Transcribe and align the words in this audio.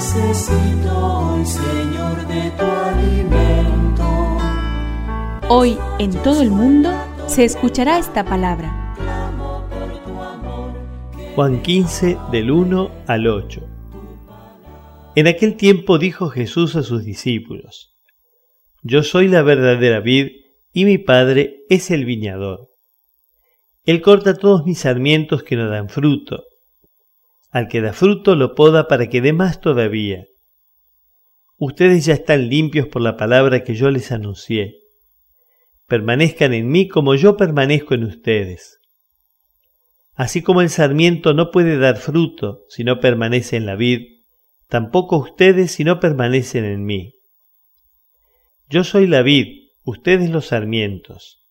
Necesito 0.00 0.96
hoy, 0.96 1.44
Señor, 1.44 2.26
de 2.26 2.50
tu 2.52 2.64
alimento. 2.64 4.38
Hoy 5.50 5.76
en 5.98 6.10
todo 6.22 6.40
el 6.40 6.48
mundo 6.50 6.88
se 7.26 7.44
escuchará 7.44 7.98
esta 7.98 8.24
palabra. 8.24 8.96
Juan 11.34 11.60
15 11.60 12.16
del 12.32 12.50
1 12.50 12.90
al 13.06 13.26
8. 13.26 13.60
En 15.16 15.26
aquel 15.26 15.58
tiempo 15.58 15.98
dijo 15.98 16.30
Jesús 16.30 16.76
a 16.76 16.82
sus 16.82 17.04
discípulos, 17.04 17.94
Yo 18.82 19.02
soy 19.02 19.28
la 19.28 19.42
verdadera 19.42 20.00
vid 20.00 20.28
y 20.72 20.86
mi 20.86 20.96
Padre 20.96 21.66
es 21.68 21.90
el 21.90 22.06
viñador. 22.06 22.68
Él 23.84 24.00
corta 24.00 24.32
todos 24.32 24.64
mis 24.64 24.78
sarmientos 24.78 25.42
que 25.42 25.56
no 25.56 25.68
dan 25.68 25.90
fruto. 25.90 26.44
Al 27.50 27.68
que 27.68 27.80
da 27.80 27.92
fruto 27.92 28.36
lo 28.36 28.54
poda 28.54 28.86
para 28.86 29.08
que 29.08 29.20
dé 29.20 29.32
más 29.32 29.60
todavía. 29.60 30.24
Ustedes 31.56 32.06
ya 32.06 32.14
están 32.14 32.48
limpios 32.48 32.88
por 32.88 33.02
la 33.02 33.16
palabra 33.16 33.64
que 33.64 33.74
yo 33.74 33.90
les 33.90 34.12
anuncié. 34.12 34.76
Permanezcan 35.86 36.54
en 36.54 36.68
mí 36.68 36.88
como 36.88 37.16
yo 37.16 37.36
permanezco 37.36 37.94
en 37.94 38.04
ustedes. 38.04 38.78
Así 40.14 40.42
como 40.42 40.60
el 40.60 40.70
sarmiento 40.70 41.34
no 41.34 41.50
puede 41.50 41.76
dar 41.78 41.96
fruto 41.96 42.64
si 42.68 42.84
no 42.84 43.00
permanece 43.00 43.56
en 43.56 43.66
la 43.66 43.74
vid, 43.74 44.22
tampoco 44.68 45.18
ustedes 45.18 45.72
si 45.72 45.82
no 45.82 45.98
permanecen 45.98 46.64
en 46.64 46.84
mí. 46.84 47.14
Yo 48.68 48.84
soy 48.84 49.06
la 49.06 49.22
vid, 49.22 49.70
ustedes 49.82 50.30
los 50.30 50.46
sarmientos. 50.46 51.42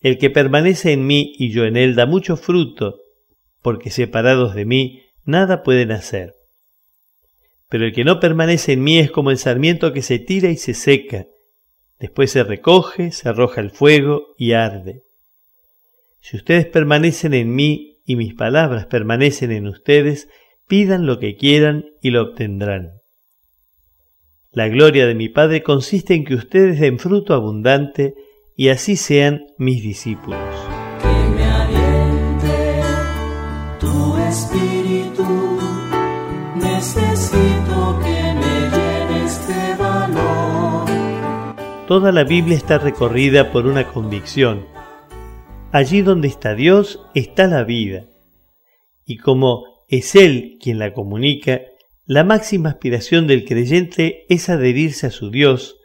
El 0.00 0.18
que 0.18 0.30
permanece 0.30 0.92
en 0.92 1.06
mí 1.06 1.34
y 1.36 1.50
yo 1.50 1.64
en 1.64 1.76
él 1.76 1.94
da 1.94 2.06
mucho 2.06 2.36
fruto, 2.36 2.98
porque 3.60 3.90
separados 3.90 4.54
de 4.54 4.64
mí 4.64 5.02
nada 5.26 5.62
pueden 5.62 5.92
hacer. 5.92 6.34
Pero 7.68 7.84
el 7.84 7.92
que 7.92 8.04
no 8.04 8.20
permanece 8.20 8.72
en 8.72 8.82
mí 8.82 8.98
es 8.98 9.10
como 9.10 9.30
el 9.30 9.38
sarmiento 9.38 9.92
que 9.92 10.02
se 10.02 10.18
tira 10.18 10.48
y 10.48 10.56
se 10.56 10.72
seca, 10.72 11.26
después 11.98 12.30
se 12.30 12.44
recoge, 12.44 13.10
se 13.10 13.28
arroja 13.28 13.60
al 13.60 13.70
fuego 13.70 14.34
y 14.38 14.52
arde. 14.52 15.02
Si 16.20 16.36
ustedes 16.36 16.66
permanecen 16.66 17.34
en 17.34 17.54
mí 17.54 17.98
y 18.04 18.16
mis 18.16 18.34
palabras 18.34 18.86
permanecen 18.86 19.52
en 19.52 19.66
ustedes, 19.66 20.28
pidan 20.68 21.06
lo 21.06 21.18
que 21.18 21.36
quieran 21.36 21.84
y 22.02 22.10
lo 22.10 22.22
obtendrán. 22.22 22.92
La 24.52 24.68
gloria 24.68 25.06
de 25.06 25.14
mi 25.14 25.28
Padre 25.28 25.62
consiste 25.62 26.14
en 26.14 26.24
que 26.24 26.34
ustedes 26.34 26.80
den 26.80 26.98
fruto 26.98 27.34
abundante 27.34 28.14
y 28.56 28.70
así 28.70 28.96
sean 28.96 29.44
mis 29.58 29.82
discípulos. 29.82 30.40
Que 31.02 31.08
me 31.28 31.44
tu 33.78 34.16
espíritu. 34.16 34.65
Toda 41.86 42.10
la 42.10 42.24
Biblia 42.24 42.56
está 42.56 42.78
recorrida 42.78 43.52
por 43.52 43.66
una 43.66 43.86
convicción. 43.86 44.66
Allí 45.70 46.02
donde 46.02 46.26
está 46.26 46.56
Dios 46.56 47.00
está 47.14 47.46
la 47.46 47.62
vida. 47.62 48.06
Y 49.04 49.18
como 49.18 49.84
es 49.88 50.16
Él 50.16 50.58
quien 50.60 50.80
la 50.80 50.92
comunica, 50.92 51.60
la 52.04 52.24
máxima 52.24 52.70
aspiración 52.70 53.28
del 53.28 53.44
creyente 53.44 54.26
es 54.28 54.48
adherirse 54.48 55.06
a 55.06 55.10
su 55.10 55.30
Dios, 55.30 55.76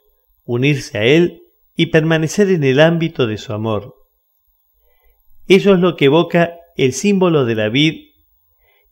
unirse 0.44 0.98
a 0.98 1.04
Él 1.04 1.44
y 1.76 1.88
permanecer 1.88 2.50
en 2.50 2.64
el 2.64 2.80
ámbito 2.80 3.28
de 3.28 3.38
su 3.38 3.54
amor. 3.54 3.94
Eso 5.48 5.76
es 5.76 5.80
lo 5.80 5.96
que 5.98 6.06
evoca 6.06 6.56
el 6.78 6.94
símbolo 6.94 7.46
de 7.46 7.54
la 7.54 7.70
vid 7.70 8.08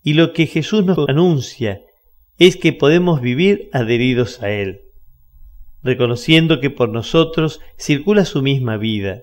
y 0.03 0.13
lo 0.13 0.31
que 0.31 0.45
Jesús 0.45 0.85
nos 0.85 1.09
anuncia 1.09 1.81
es 2.37 2.55
que 2.55 2.71
podemos 2.71 3.19
vivir 3.19 3.69
adheridos 3.73 4.43
a 4.43 4.51
Él, 4.51 4.81
reconociendo 5.83 6.59
que 6.59 6.69
por 6.69 6.89
nosotros 6.89 7.59
circula 7.77 8.25
su 8.25 8.41
misma 8.41 8.77
vida. 8.77 9.21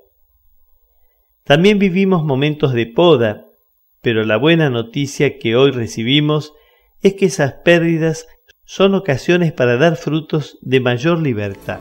También 1.44 1.78
vivimos 1.78 2.24
momentos 2.24 2.72
de 2.72 2.86
poda 2.86 3.46
pero 4.06 4.22
la 4.22 4.36
buena 4.36 4.70
noticia 4.70 5.36
que 5.36 5.56
hoy 5.56 5.72
recibimos 5.72 6.52
es 7.02 7.14
que 7.14 7.26
esas 7.26 7.54
pérdidas 7.64 8.28
son 8.64 8.94
ocasiones 8.94 9.52
para 9.52 9.78
dar 9.78 9.96
frutos 9.96 10.58
de 10.62 10.78
mayor 10.78 11.20
libertad. 11.20 11.80